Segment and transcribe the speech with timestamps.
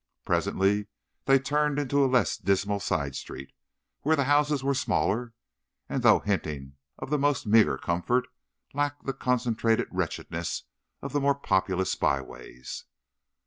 [0.25, 0.87] Presently
[1.25, 3.53] they turned into a less dismal side street,
[4.01, 5.33] where the houses were smaller,
[5.87, 8.27] and, though hinting of the most meagre comfort,
[8.73, 10.63] lacked the concentrated wretchedness
[11.03, 12.85] of the more populous byways.